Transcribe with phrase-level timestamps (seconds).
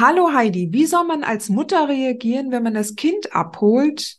[0.00, 4.18] Hallo Heidi, wie soll man als Mutter reagieren, wenn man das Kind abholt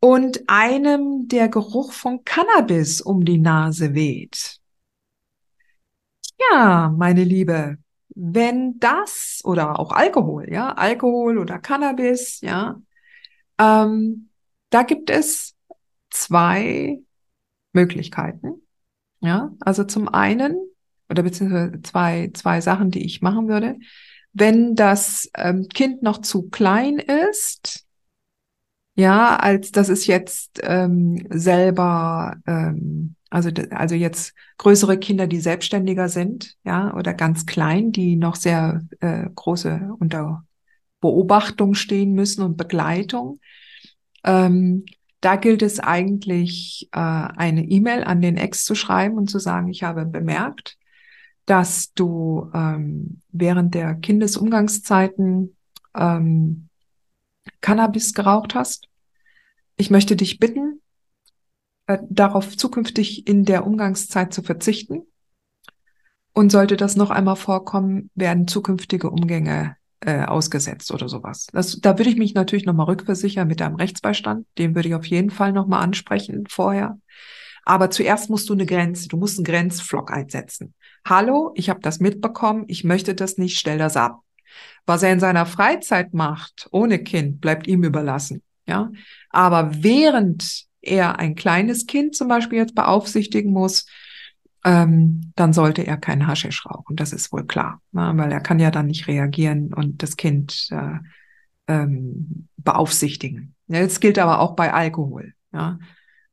[0.00, 4.58] und einem der Geruch von Cannabis um die Nase weht?
[6.50, 7.78] Ja, meine Liebe,
[8.16, 12.82] wenn das oder auch Alkohol, ja, Alkohol oder Cannabis, ja,
[13.58, 14.28] ähm,
[14.70, 15.54] da gibt es
[16.10, 16.98] zwei
[17.72, 18.66] Möglichkeiten.
[19.20, 20.56] Ja, also zum einen,
[21.08, 23.76] oder beziehungsweise zwei, zwei Sachen, die ich machen würde
[24.32, 27.86] wenn das ähm, Kind noch zu klein ist,
[28.94, 36.08] ja, als dass es jetzt ähm, selber, ähm, also, also jetzt größere Kinder, die selbstständiger
[36.08, 40.44] sind, ja, oder ganz klein, die noch sehr äh, große unter
[41.00, 43.40] Beobachtung stehen müssen und Begleitung.
[44.24, 44.84] Ähm,
[45.20, 49.68] da gilt es eigentlich, äh, eine E-Mail an den Ex zu schreiben und zu sagen,
[49.68, 50.76] ich habe bemerkt,
[51.46, 55.56] dass du ähm, während der Kindesumgangszeiten
[55.94, 56.68] ähm,
[57.60, 58.88] Cannabis geraucht hast.
[59.76, 60.80] Ich möchte dich bitten,
[61.86, 65.02] äh, darauf zukünftig in der Umgangszeit zu verzichten.
[66.34, 71.46] Und sollte das noch einmal vorkommen, werden zukünftige Umgänge äh, ausgesetzt oder sowas.
[71.52, 74.46] Das, da würde ich mich natürlich nochmal rückversichern mit deinem Rechtsbeistand.
[74.56, 76.98] Den würde ich auf jeden Fall nochmal ansprechen vorher.
[77.64, 80.74] Aber zuerst musst du eine Grenze, du musst einen Grenzflock einsetzen.
[81.04, 84.20] Hallo, ich habe das mitbekommen, ich möchte das nicht, stell das ab.
[84.84, 88.42] Was er in seiner Freizeit macht, ohne Kind, bleibt ihm überlassen.
[88.66, 88.90] Ja,
[89.30, 93.86] aber während er ein kleines Kind zum Beispiel jetzt beaufsichtigen muss,
[94.64, 96.96] ähm, dann sollte er keinen Haschisch rauchen.
[96.96, 98.12] Das ist wohl klar, ne?
[98.16, 100.98] weil er kann ja dann nicht reagieren und das Kind äh,
[101.66, 103.54] ähm, beaufsichtigen.
[103.66, 105.34] Ja, das gilt aber auch bei Alkohol.
[105.52, 105.78] Ja,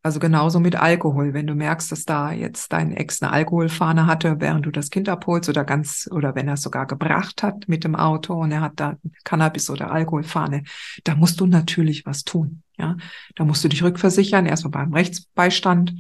[0.02, 1.34] also genauso mit Alkohol.
[1.34, 5.10] Wenn du merkst, dass da jetzt dein Ex eine Alkoholfahne hatte, während du das Kind
[5.10, 8.62] abholst oder ganz, oder wenn er es sogar gebracht hat mit dem Auto und er
[8.62, 10.64] hat da Cannabis oder Alkoholfahne,
[11.04, 12.64] da musst du natürlich was tun.
[12.78, 12.96] Ja,
[13.36, 15.94] da musst du dich rückversichern, erstmal beim Rechtsbeistand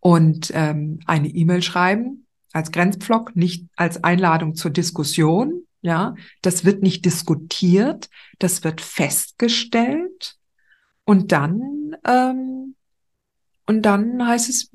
[0.00, 5.64] und ähm, eine E-Mail schreiben als Grenzblock, nicht als Einladung zur Diskussion.
[5.82, 8.08] Ja, das wird nicht diskutiert,
[8.38, 10.37] das wird festgestellt
[11.08, 12.74] und dann, ähm,
[13.64, 14.70] und dann heißt es,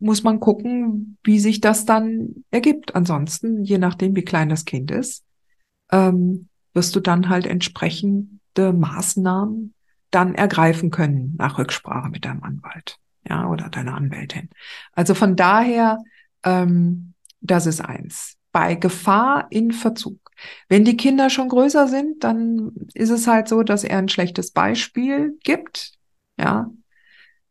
[0.00, 2.96] muss man gucken, wie sich das dann ergibt.
[2.96, 5.22] Ansonsten, je nachdem, wie klein das Kind ist,
[5.92, 9.72] ähm, wirst du dann halt entsprechende Maßnahmen
[10.10, 14.48] dann ergreifen können nach Rücksprache mit deinem Anwalt, ja, oder deiner Anwältin.
[14.94, 15.98] Also von daher,
[16.42, 18.36] ähm, das ist eins.
[18.50, 20.18] Bei Gefahr in Verzug
[20.68, 24.50] wenn die Kinder schon größer sind, dann ist es halt so, dass er ein schlechtes
[24.50, 25.92] Beispiel gibt.
[26.38, 26.70] Ja.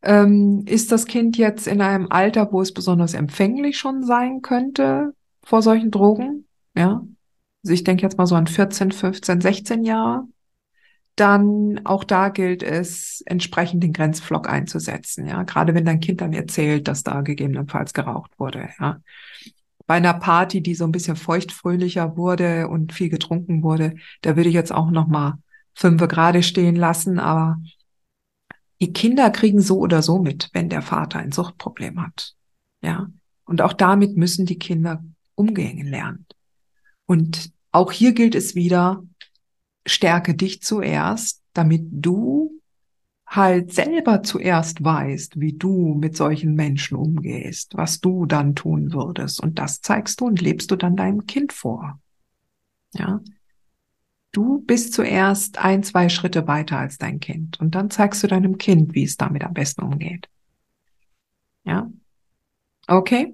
[0.02, 5.14] Ähm, ist das Kind jetzt in einem Alter, wo es besonders empfänglich schon sein könnte
[5.44, 6.48] vor solchen Drogen?
[6.76, 7.04] Ja.
[7.64, 10.28] Also ich denke jetzt mal so an 14, 15, 16 Jahre.
[11.16, 15.26] Dann auch da gilt es, entsprechend den Grenzflock einzusetzen.
[15.26, 18.70] Ja, gerade wenn dein Kind dann erzählt, dass da gegebenenfalls geraucht wurde.
[18.80, 19.02] Ja,
[19.88, 24.50] bei einer Party, die so ein bisschen feuchtfröhlicher wurde und viel getrunken wurde, da würde
[24.50, 25.40] ich jetzt auch noch mal
[25.74, 27.58] fünf gerade stehen lassen, aber
[28.80, 32.34] die Kinder kriegen so oder so mit, wenn der Vater ein Suchtproblem hat.
[32.82, 33.10] Ja.
[33.46, 35.04] Und auch damit müssen die Kinder
[35.36, 36.26] umgehen lernen.
[37.06, 39.04] Und auch hier gilt es wieder,
[39.86, 42.57] stärke dich zuerst, damit du
[43.28, 49.42] halt selber zuerst weißt, wie du mit solchen Menschen umgehst, was du dann tun würdest.
[49.44, 52.00] Und das zeigst du und lebst du dann deinem Kind vor.
[52.94, 53.20] Ja.
[54.32, 57.60] Du bist zuerst ein, zwei Schritte weiter als dein Kind.
[57.60, 60.30] Und dann zeigst du deinem Kind, wie es damit am besten umgeht.
[61.66, 61.92] Ja.
[62.88, 63.34] Okay.